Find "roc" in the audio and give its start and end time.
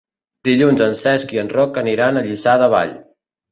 1.57-1.79